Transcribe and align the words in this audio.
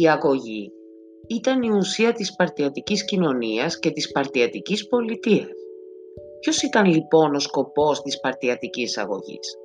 η 0.00 0.08
αγωγή 0.08 0.72
ήταν 1.28 1.62
η 1.62 1.70
ουσία 1.70 2.12
της 2.12 2.34
παρτιατικής 2.36 3.04
κοινωνίας 3.04 3.78
και 3.78 3.90
της 3.90 4.10
παρτιατικής 4.10 4.86
πολιτείας. 4.88 5.50
Ποιος 6.40 6.62
ήταν 6.62 6.84
λοιπόν 6.84 7.34
ο 7.34 7.38
σκοπός 7.38 8.02
της 8.02 8.20
παρτιατικής 8.20 8.98
αγωγής; 8.98 9.56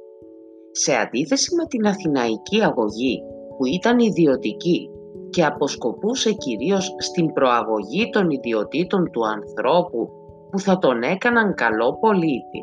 Σε 0.71 0.96
αντίθεση 0.96 1.55
με 1.55 1.65
την 1.65 1.86
αθηναϊκή 1.88 2.64
αγωγή 2.64 3.21
που 3.57 3.65
ήταν 3.65 4.00
ιδιωτική 4.00 4.89
και 5.29 5.46
αποσκοπούσε 5.46 6.32
κυρίως 6.32 6.95
στην 6.98 7.34
προαγωγή 7.34 8.09
των 8.09 8.29
ιδιωτήτων 8.29 9.11
του 9.11 9.21
ανθρώπου 9.27 10.09
που 10.52 10.59
θα 10.59 10.77
τον 10.77 11.02
έκαναν 11.02 11.54
καλό 11.54 11.98
πολίτη. 12.00 12.61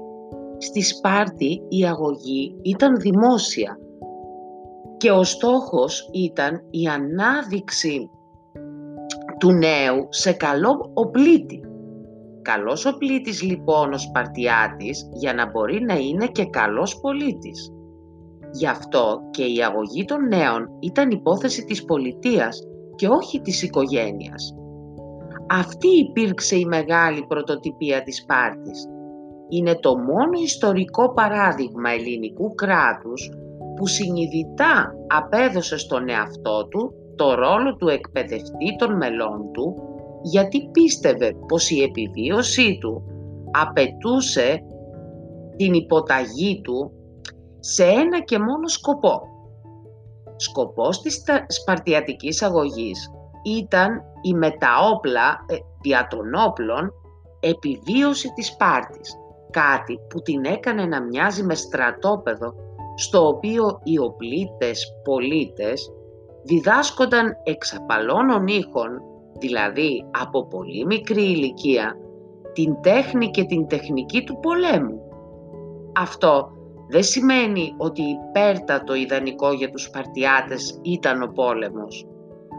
Στη 0.58 0.82
Σπάρτη 0.82 1.62
η 1.68 1.84
αγωγή 1.84 2.54
ήταν 2.62 2.96
δημόσια 2.96 3.78
και 4.98 5.10
ο 5.10 5.24
στόχος 5.24 6.08
ήταν 6.12 6.62
η 6.70 6.86
ανάδειξη 6.86 8.10
του 9.38 9.52
νέου 9.52 10.06
σε 10.08 10.32
καλό 10.32 10.90
οπλίτη. 10.94 11.60
Καλός 12.42 12.86
οπλίτης 12.86 13.42
λοιπόν 13.42 13.92
ο 13.92 13.98
Σπαρτιάτης 13.98 15.08
για 15.12 15.34
να 15.34 15.50
μπορεί 15.50 15.82
να 15.82 15.94
είναι 15.94 16.26
και 16.26 16.44
καλός 16.44 17.00
πολίτης. 17.00 17.72
Γι' 18.52 18.66
αυτό 18.66 19.20
και 19.30 19.44
η 19.44 19.62
αγωγή 19.62 20.04
των 20.04 20.28
νέων 20.28 20.68
ήταν 20.80 21.10
υπόθεση 21.10 21.64
της 21.64 21.84
πολιτείας 21.84 22.62
και 22.94 23.08
όχι 23.08 23.40
της 23.40 23.62
οικογένειας. 23.62 24.54
Αυτή 25.50 25.88
υπήρξε 25.88 26.56
η 26.56 26.64
μεγάλη 26.64 27.24
πρωτοτυπία 27.26 28.02
της 28.02 28.16
Σπάρτης. 28.16 28.86
Είναι 29.48 29.74
το 29.74 29.98
μόνο 29.98 30.40
ιστορικό 30.42 31.12
παράδειγμα 31.12 31.90
ελληνικού 31.90 32.54
κράτους 32.54 33.30
που 33.78 33.86
συνειδητά 33.86 34.94
απέδωσε 35.06 35.78
στον 35.78 36.08
εαυτό 36.08 36.66
του 36.68 36.92
το 37.16 37.34
ρόλο 37.34 37.76
του 37.76 37.88
εκπαιδευτή 37.88 38.76
των 38.78 38.96
μελών 38.96 39.52
του 39.52 39.74
γιατί 40.22 40.68
πίστευε 40.72 41.34
πως 41.48 41.70
η 41.70 41.82
επιβίωσή 41.82 42.78
του 42.80 43.02
απαιτούσε 43.50 44.62
την 45.56 45.72
υποταγή 45.72 46.60
του 46.60 46.92
σε 47.60 47.84
ένα 47.84 48.20
και 48.20 48.38
μόνο 48.38 48.68
σκοπό. 48.68 49.20
Σκοπός 50.36 51.00
της 51.00 51.24
σπαρτιατικής 51.46 52.42
αγωγής 52.42 53.10
ήταν 53.44 54.02
η 54.22 54.34
μεταόπλα 54.34 55.44
ε, 55.46 55.56
δια 55.82 56.06
των 56.10 56.34
όπλων 56.46 56.92
επιβίωση 57.40 58.32
της 58.32 58.46
Σπάρτης, 58.46 59.14
κάτι 59.50 59.98
που 60.08 60.20
την 60.20 60.44
έκανε 60.44 60.84
να 60.84 61.02
μοιάζει 61.02 61.42
με 61.42 61.54
στρατόπεδο 61.54 62.54
στο 62.98 63.26
οποίο 63.26 63.80
οι 63.82 63.98
οπλίτες 63.98 64.92
πολίτες 65.04 65.92
διδάσκονταν 66.42 67.36
εξαπαλώνων 67.42 68.46
ήχων, 68.46 68.88
δηλαδή 69.38 70.04
από 70.20 70.46
πολύ 70.46 70.86
μικρή 70.86 71.22
ηλικία, 71.22 71.96
την 72.52 72.80
τέχνη 72.80 73.30
και 73.30 73.44
την 73.44 73.66
τεχνική 73.66 74.24
του 74.24 74.38
πολέμου. 74.40 75.00
Αυτό 75.96 76.50
δεν 76.88 77.02
σημαίνει 77.02 77.74
ότι 77.76 78.02
υπέρτατο 78.02 78.94
ιδανικό 78.94 79.52
για 79.52 79.70
τους 79.70 79.82
Σπαρτιάτες 79.82 80.80
ήταν 80.82 81.22
ο 81.22 81.26
πόλεμος. 81.26 82.06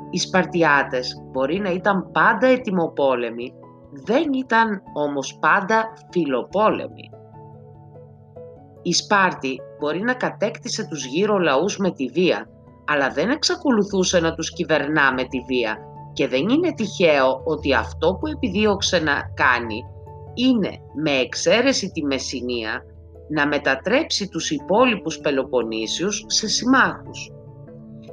Οι 0.10 0.18
Σπαρτιάτες 0.18 1.24
μπορεί 1.32 1.60
να 1.60 1.72
ήταν 1.72 2.12
πάντα 2.12 2.48
ετοιμοπόλεμοι, 2.48 3.54
δεν 4.06 4.34
ήταν 4.34 4.82
όμως 4.94 5.38
πάντα 5.40 5.94
φιλοπόλεμοι. 6.12 7.10
Η 8.82 8.94
Σπάρτη 8.94 9.60
μπορεί 9.80 10.02
να 10.02 10.14
κατέκτησε 10.14 10.88
τους 10.88 11.06
γύρω 11.06 11.38
λαούς 11.38 11.78
με 11.78 11.92
τη 11.92 12.06
βία, 12.06 12.48
αλλά 12.86 13.10
δεν 13.10 13.30
εξακολουθούσε 13.30 14.20
να 14.20 14.34
τους 14.34 14.54
κυβερνά 14.54 15.14
με 15.14 15.24
τη 15.24 15.40
βία 15.48 15.78
και 16.14 16.28
δεν 16.28 16.50
είναι 16.50 16.74
τυχαίο 16.74 17.42
ότι 17.46 17.74
αυτό 17.74 18.18
που 18.20 18.28
επιδίωξε 18.28 19.00
να 19.00 19.14
κάνει 19.34 19.84
είναι 20.34 20.72
με 21.04 21.12
εξαίρεση 21.12 21.90
τη 21.92 22.06
Μεσσηνία 22.06 22.84
να 23.30 23.48
μετατρέψει 23.48 24.28
τους 24.28 24.52
υπόλοιπους 24.52 25.20
Πελοποννήσιους 25.20 26.24
σε 26.28 26.48
συμμάχους. 26.48 27.32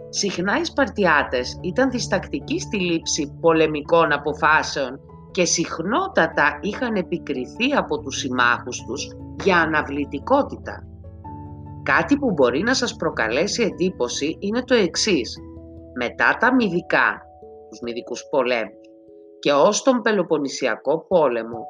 Συχνά 0.08 0.58
οι 0.60 0.64
Σπαρτιάτες 0.64 1.58
ήταν 1.62 1.90
διστακτικοί 1.90 2.60
στη 2.60 2.80
λήψη 2.80 3.36
πολεμικών 3.40 4.12
αποφάσεων 4.12 5.00
και 5.30 5.44
συχνότατα 5.44 6.58
είχαν 6.62 6.94
επικριθεί 6.94 7.72
από 7.76 7.98
τους 8.00 8.18
συμμάχους 8.18 8.84
τους 8.86 9.16
για 9.46 9.60
αναβλητικότητα. 9.60 10.86
Κάτι 11.82 12.16
που 12.16 12.30
μπορεί 12.32 12.62
να 12.62 12.74
σας 12.74 12.96
προκαλέσει 12.96 13.62
εντύπωση 13.62 14.36
είναι 14.40 14.62
το 14.62 14.74
εξής. 14.74 15.36
Μετά 15.94 16.36
τα 16.40 16.54
μυδικά, 16.54 17.08
τους 17.68 17.80
μυδικούς 17.80 18.26
πολέμους, 18.30 18.80
και 19.38 19.52
ως 19.52 19.82
τον 19.82 20.00
Πελοποννησιακό 20.02 21.06
πόλεμο, 21.08 21.66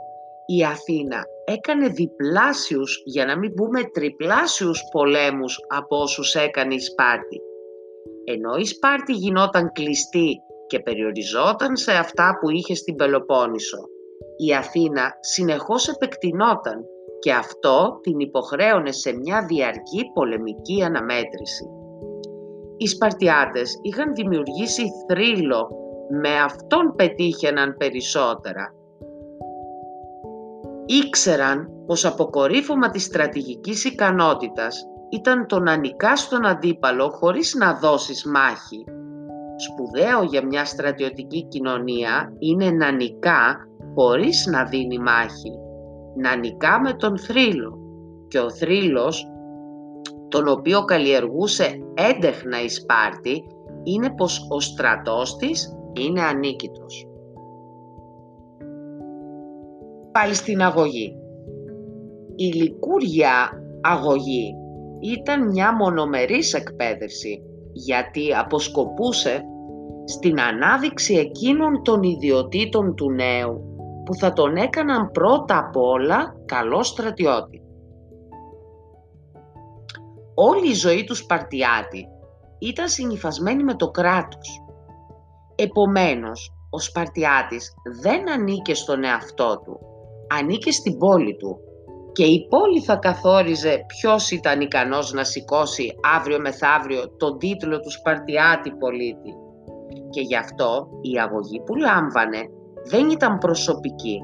η 0.46 0.64
Αθήνα 0.64 1.24
έκανε 1.44 1.88
διπλάσιους, 1.88 3.02
για 3.04 3.24
να 3.24 3.38
μην 3.38 3.54
πούμε 3.54 3.80
τριπλάσιους 3.82 4.82
πολέμους 4.92 5.58
από 5.68 5.96
όσους 5.96 6.34
έκανε 6.34 6.74
η 6.74 6.80
Σπάρτη. 6.80 7.40
Ενώ 8.24 8.54
η 8.56 8.64
Σπάρτη 8.64 9.12
γινόταν 9.12 9.72
κλειστή 9.72 10.40
και 10.66 10.80
περιοριζόταν 10.80 11.76
σε 11.76 11.92
αυτά 11.92 12.38
που 12.40 12.50
είχε 12.50 12.74
στην 12.74 12.94
Πελοπόννησο, 12.94 13.78
η 14.46 14.54
Αθήνα 14.54 15.12
συνεχώς 15.20 15.88
επεκτηνόταν 15.88 16.84
και 17.18 17.32
αυτό 17.32 17.98
την 18.02 18.18
υποχρέωνε 18.18 18.92
σε 18.92 19.12
μια 19.12 19.44
διαρκή 19.48 20.10
πολεμική 20.14 20.82
αναμέτρηση. 20.82 21.64
Οι 22.76 22.86
Σπαρτιάτες 22.86 23.78
είχαν 23.82 24.14
δημιουργήσει 24.14 24.84
θρύλο, 25.08 25.68
με 26.22 26.40
αυτόν 26.44 26.94
πετύχαιναν 26.96 27.76
περισσότερα. 27.76 28.74
Ήξεραν 30.86 31.70
πως 31.86 32.04
αποκορύφωμα 32.04 32.90
της 32.90 33.04
στρατηγικής 33.04 33.84
ικανότητας 33.84 34.84
ήταν 35.08 35.46
το 35.46 35.60
να 35.60 35.76
νικάς 35.76 36.28
τον 36.28 36.46
αντίπαλο 36.46 37.10
χωρίς 37.10 37.54
να 37.54 37.74
δώσεις 37.74 38.24
μάχη. 38.24 38.84
Σπουδαίο 39.56 40.22
για 40.22 40.46
μια 40.46 40.64
στρατιωτική 40.64 41.46
κοινωνία 41.48 42.32
είναι 42.38 42.70
να 42.70 42.90
νικά 42.90 43.56
χωρίς 43.94 44.46
να 44.46 44.64
δίνει 44.64 44.98
μάχη 44.98 45.65
να 46.16 46.36
νικά 46.36 46.80
με 46.80 46.92
τον 46.92 47.18
θρύλο 47.18 47.78
και 48.28 48.38
ο 48.38 48.50
θρύλος 48.50 49.26
τον 50.28 50.48
οποίο 50.48 50.84
καλλιεργούσε 50.84 51.78
έντεχνα 51.94 52.62
η 52.62 52.68
Σπάρτη 52.68 53.44
είναι 53.82 54.10
πως 54.10 54.46
ο 54.50 54.60
στρατός 54.60 55.36
της 55.36 55.76
είναι 55.92 56.22
ανίκητος. 56.22 57.06
Πάλι 60.12 60.34
στην 60.34 60.62
αγωγή. 60.62 61.16
Η 62.36 62.44
λικούρια 62.44 63.50
αγωγή 63.80 64.54
ήταν 65.00 65.48
μια 65.48 65.74
μονομερής 65.74 66.54
εκπαίδευση 66.54 67.42
γιατί 67.72 68.34
αποσκοπούσε 68.34 69.44
στην 70.04 70.40
ανάδειξη 70.40 71.14
εκείνων 71.14 71.82
των 71.82 72.02
ιδιωτήτων 72.02 72.94
του 72.94 73.10
νέου 73.10 73.75
που 74.06 74.14
θα 74.14 74.32
τον 74.32 74.56
έκαναν 74.56 75.10
πρώτα 75.10 75.58
απ' 75.58 75.76
όλα 75.76 76.34
καλό 76.46 76.82
στρατιώτη. 76.82 77.60
Όλη 80.34 80.70
η 80.70 80.74
ζωή 80.74 81.04
τους 81.04 81.18
Σπαρτιάτη 81.18 82.06
ήταν 82.58 82.88
συνυφασμένη 82.88 83.64
με 83.64 83.74
το 83.74 83.90
κράτος. 83.90 84.62
Επομένως, 85.54 86.52
ο 86.70 86.78
Σπαρτιάτης 86.78 87.74
δεν 88.00 88.30
ανήκε 88.30 88.74
στον 88.74 89.04
εαυτό 89.04 89.60
του, 89.64 89.78
ανήκε 90.38 90.70
στην 90.70 90.98
πόλη 90.98 91.36
του 91.36 91.58
και 92.12 92.24
η 92.24 92.46
πόλη 92.48 92.80
θα 92.80 92.96
καθόριζε 92.96 93.84
ποιος 93.86 94.30
ήταν 94.30 94.60
ικανός 94.60 95.12
να 95.12 95.24
σηκώσει 95.24 95.94
αύριο 96.16 96.40
μεθαύριο 96.40 97.16
τον 97.16 97.38
τίτλο 97.38 97.80
του 97.80 97.90
Σπαρτιάτη 97.90 98.70
πολίτη. 98.70 99.34
Και 100.10 100.20
γι' 100.20 100.36
αυτό 100.36 100.88
η 101.00 101.18
αγωγή 101.18 101.60
που 101.60 101.74
λάμβανε 101.74 102.50
δεν 102.88 103.10
ήταν 103.10 103.38
προσωπική. 103.38 104.20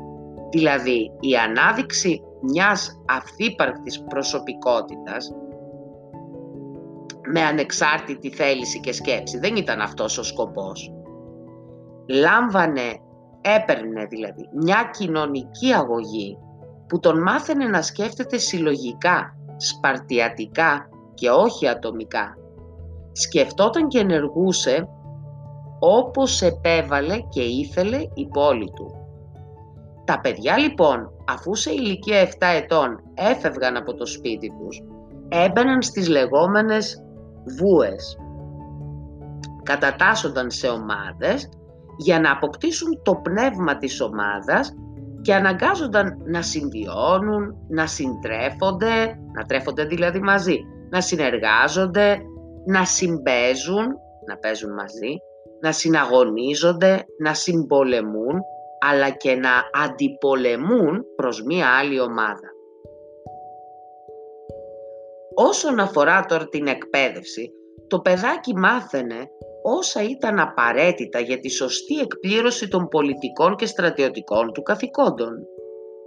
Δηλαδή 0.51 1.13
η 1.21 1.37
ανάδειξη 1.37 2.23
μιας 2.41 3.03
αυθύπαρκτης 3.09 4.05
προσωπικότητας 4.09 5.33
με 7.33 7.41
ανεξάρτητη 7.41 8.31
θέληση 8.31 8.81
και 8.81 8.93
σκέψη. 8.93 9.39
Δεν 9.39 9.57
ήταν 9.57 9.81
αυτός 9.81 10.19
ο 10.19 10.23
σκοπός. 10.23 10.93
Λάμβανε, 12.09 13.01
έπαιρνε 13.41 14.05
δηλαδή 14.05 14.49
μια 14.53 14.91
κοινωνική 14.93 15.73
αγωγή 15.73 16.39
που 16.87 17.01
τον 17.01 17.23
μάθαινε 17.23 17.65
να 17.65 17.83
σκέφτεται 17.83 18.39
συλλογικά, 18.39 19.37
σπαρτιατικά 19.57 20.89
και 21.15 21.31
όχι 21.31 21.69
ατομικά. 21.69 22.37
Σκεφτόταν 23.13 23.89
και 23.89 23.99
ενεργούσε 23.99 24.89
όπως 25.85 26.43
επέβαλε 26.43 27.19
και 27.29 27.43
ήθελε 27.43 27.97
η 28.15 28.27
πόλη 28.33 28.71
του. 28.75 28.97
Τα 30.05 30.21
παιδιά 30.21 30.59
λοιπόν, 30.59 31.11
αφού 31.29 31.55
σε 31.55 31.71
ηλικία 31.71 32.27
7 32.27 32.31
ετών 32.41 33.01
έφευγαν 33.15 33.77
από 33.77 33.95
το 33.95 34.07
σπίτι 34.07 34.49
τους, 34.49 34.83
έμπαιναν 35.29 35.83
στις 35.83 36.09
λεγόμενες 36.09 37.03
βούες. 37.59 38.17
κατατάσσονταν 39.63 40.51
σε 40.51 40.67
ομάδες 40.67 41.49
για 41.97 42.21
να 42.21 42.33
αποκτήσουν 42.33 43.03
το 43.03 43.15
πνεύμα 43.15 43.77
της 43.77 44.01
ομάδας 44.01 44.75
και 45.23 45.35
αναγκάζονταν 45.35 46.17
να 46.25 46.43
συμβιώνουν, 46.43 47.57
να 47.69 47.87
συντρέφονται, 47.87 49.19
να 49.33 49.45
τρέφονται 49.47 49.85
δηλαδή 49.85 50.21
μαζί, 50.21 50.59
να 50.91 51.01
συνεργάζονται, 51.01 52.19
να 52.67 52.85
συμπέζουν, 52.85 53.87
να 54.29 54.37
παίζουν 54.37 54.73
μαζί, 54.73 55.17
να 55.63 55.73
συναγωνίζονται, 55.73 57.05
να 57.19 57.35
συμπολεμούν, 57.35 58.41
αλλά 58.81 59.11
και 59.11 59.35
να 59.35 59.51
αντιπολεμούν 59.85 61.05
προς 61.17 61.43
μία 61.43 61.67
άλλη 61.81 62.01
ομάδα. 62.01 62.51
Όσον 65.35 65.79
αφορά 65.79 66.25
τώρα 66.29 66.49
την 66.49 66.67
εκπαίδευση, 66.67 67.53
το 67.89 68.01
παιδάκι 68.01 68.55
μάθαινε 68.57 69.31
όσα 69.63 70.03
ήταν 70.03 70.39
απαραίτητα 70.39 71.21
για 71.21 71.39
τη 71.39 71.51
σωστή 71.51 71.99
εκπλήρωση 71.99 72.69
των 72.69 72.89
πολιτικών 72.89 73.57
και 73.57 73.67
στρατιωτικών 73.67 74.53
του 74.53 74.63
καθηκόντων. 74.63 75.31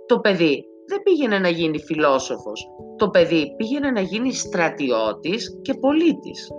Το 0.06 0.20
παιδί 0.20 0.66
δεν 0.88 1.02
πήγαινε 1.04 1.40
να 1.40 1.50
γίνει 1.50 1.80
φιλόσοφος, 1.80 2.68
το 2.98 3.10
παιδί 3.10 3.56
πήγαινε 3.58 3.92
να 3.92 4.02
γίνει 4.02 4.34
στρατιώτης 4.34 5.60
και 5.62 5.74
πολίτης. 5.74 6.50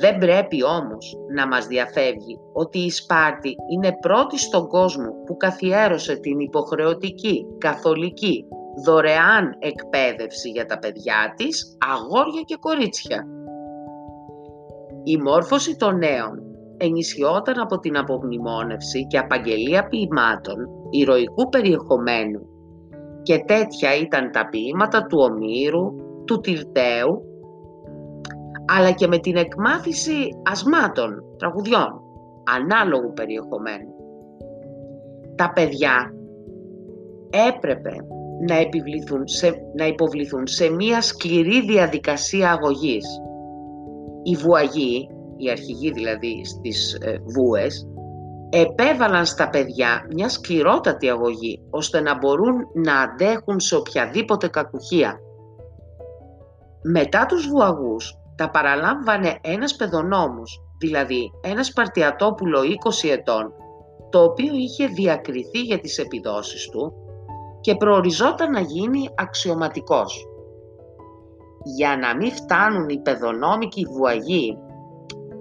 Δεν 0.00 0.18
πρέπει 0.18 0.64
όμως 0.64 1.16
να 1.34 1.46
μας 1.46 1.66
διαφεύγει 1.66 2.38
ότι 2.52 2.78
η 2.78 2.90
Σπάρτη 2.90 3.54
είναι 3.72 3.96
πρώτη 4.00 4.38
στον 4.38 4.66
κόσμο 4.66 5.10
που 5.26 5.36
καθιέρωσε 5.36 6.14
την 6.16 6.38
υποχρεωτική, 6.38 7.46
καθολική, 7.58 8.44
δωρεάν 8.84 9.44
εκπαίδευση 9.58 10.48
για 10.50 10.66
τα 10.66 10.78
παιδιά 10.78 11.34
της, 11.36 11.76
αγόρια 11.92 12.42
και 12.44 12.56
κορίτσια. 12.60 13.26
Η 15.04 15.16
μόρφωση 15.16 15.76
των 15.76 15.96
νέων 15.98 16.34
ενισχυόταν 16.76 17.60
από 17.60 17.78
την 17.78 17.96
απομνημόνευση 17.96 19.06
και 19.06 19.18
απαγγελία 19.18 19.86
ποιημάτων 19.88 20.56
ηρωικού 20.90 21.48
περιεχομένου 21.48 22.40
και 23.22 23.38
τέτοια 23.46 23.96
ήταν 23.96 24.30
τα 24.30 24.48
ποίηματα 24.48 25.06
του 25.06 25.18
Ομήρου, 25.20 25.86
του 26.24 26.40
Τυρτέου, 26.40 27.29
αλλά 28.76 28.90
και 28.90 29.06
με 29.06 29.18
την 29.18 29.36
εκμάθηση 29.36 30.28
ασμάτων, 30.50 31.24
τραγουδιών, 31.38 32.00
ανάλογου 32.56 33.12
περιεχομένου. 33.12 33.94
Τα 35.34 35.52
παιδιά 35.52 36.14
έπρεπε 37.48 37.96
να, 38.48 38.54
επιβληθούν 38.54 39.28
σε, 39.28 39.52
να 39.76 39.86
υποβληθούν 39.86 40.46
σε 40.46 40.70
μία 40.70 41.00
σκληρή 41.02 41.60
διαδικασία 41.60 42.50
αγωγής. 42.50 43.06
Οι 44.22 44.34
βουαγοί, 44.34 45.08
οι 45.36 45.50
αρχηγοί 45.50 45.90
δηλαδή 45.90 46.44
στις 46.44 46.94
ε, 46.94 47.16
βούες, 47.34 47.86
επέβαλαν 48.50 49.26
στα 49.26 49.50
παιδιά 49.50 50.06
μια 50.14 50.28
σκληρότατη 50.28 51.08
αγωγή, 51.08 51.62
ώστε 51.70 52.00
να 52.00 52.18
μπορούν 52.18 52.56
να 52.74 53.00
αντέχουν 53.00 53.60
σε 53.60 53.76
οποιαδήποτε 53.76 54.48
κακουχία. 54.48 55.18
Μετά 56.82 57.26
τους 57.26 57.48
βουαγούς 57.48 58.19
τα 58.40 58.50
παραλάμβανε 58.50 59.38
ένας 59.40 59.76
παιδονόμος, 59.76 60.62
δηλαδή 60.78 61.30
ένας 61.40 61.72
Παρτιατόπουλο 61.72 62.60
20 62.62 63.08
ετών, 63.10 63.52
το 64.10 64.22
οποίο 64.22 64.54
είχε 64.54 64.86
διακριθεί 64.86 65.60
για 65.60 65.78
τις 65.78 65.98
επιδόσεις 65.98 66.68
του 66.68 66.92
και 67.60 67.74
προοριζόταν 67.74 68.50
να 68.50 68.60
γίνει 68.60 69.08
αξιωματικός. 69.14 70.26
Για 71.76 71.96
να 71.96 72.16
μην 72.16 72.32
φτάνουν 72.32 72.88
οι 72.88 73.00
παιδονόμοι 73.00 73.66
και 73.68 73.80
οι 73.80 73.86
βουαγοί, 73.96 74.58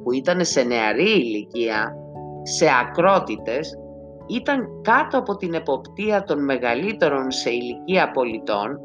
που 0.03 0.11
ήταν 0.11 0.45
σε 0.45 0.61
νεαρή 0.61 1.11
ηλικία, 1.11 1.93
σε 2.43 2.65
ακρότητες, 2.81 3.77
ήταν 4.27 4.81
κάτω 4.81 5.17
από 5.17 5.35
την 5.35 5.53
εποπτεία 5.53 6.23
των 6.23 6.43
μεγαλύτερων 6.43 7.31
σε 7.31 7.49
ηλικία 7.49 8.11
πολιτών, 8.11 8.79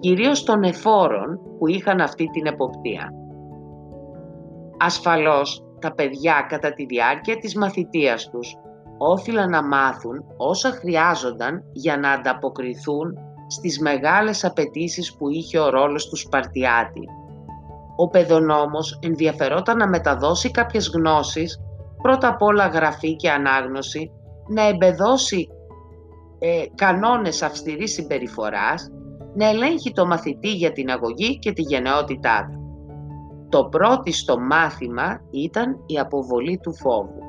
κυρίως 0.00 0.42
των 0.42 0.62
εφόρων 0.62 1.40
που 1.58 1.66
είχαν 1.66 2.00
αυτή 2.00 2.26
την 2.26 2.46
εποπτεία. 2.46 3.25
Ασφαλώς, 4.78 5.62
τα 5.80 5.94
παιδιά 5.94 6.46
κατά 6.48 6.72
τη 6.72 6.84
διάρκεια 6.84 7.36
της 7.36 7.56
μαθητείας 7.56 8.30
τους 8.30 8.54
όφυλαν 8.98 9.50
να 9.50 9.62
μάθουν 9.62 10.24
όσα 10.36 10.70
χρειάζονταν 10.70 11.62
για 11.72 11.96
να 11.96 12.10
ανταποκριθούν 12.10 13.18
στις 13.48 13.80
μεγάλες 13.80 14.44
απαιτήσεις 14.44 15.16
που 15.16 15.28
είχε 15.28 15.58
ο 15.58 15.70
ρόλος 15.70 16.08
του 16.08 16.16
Σπαρτιάτη. 16.16 17.04
Ο 17.96 18.08
παιδονόμος 18.08 18.98
ενδιαφερόταν 19.02 19.76
να 19.76 19.88
μεταδώσει 19.88 20.50
κάποιες 20.50 20.90
γνώσεις, 20.94 21.60
πρώτα 22.02 22.28
απ' 22.28 22.42
όλα 22.42 22.66
γραφή 22.66 23.16
και 23.16 23.30
ανάγνωση, 23.30 24.10
να 24.48 24.68
εμπεδώσει 24.68 25.48
ε, 26.38 26.62
κανόνες 26.74 27.42
αυστηρής 27.42 27.92
συμπεριφοράς, 27.92 28.88
να 29.34 29.48
ελέγχει 29.48 29.92
το 29.92 30.06
μαθητή 30.06 30.52
για 30.52 30.72
την 30.72 30.90
αγωγή 30.90 31.38
και 31.38 31.52
τη 31.52 31.62
γενναιότητά 31.62 32.48
του. 32.50 32.65
Το 33.48 33.64
πρώτο 33.64 34.12
στο 34.12 34.38
μάθημα 34.38 35.20
ήταν 35.30 35.82
η 35.86 35.98
αποβολή 35.98 36.58
του 36.62 36.74
φόβου. 36.74 37.20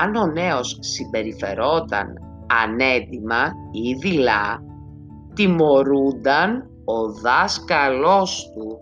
Αν 0.00 0.14
ο 0.14 0.26
νέος 0.26 0.78
συμπεριφερόταν 0.80 2.06
ανέτοιμα 2.64 3.52
ή 3.72 3.94
δειλά, 3.94 4.62
τιμωρούνταν 5.34 6.70
ο 6.84 7.12
δάσκαλός 7.12 8.52
του 8.54 8.78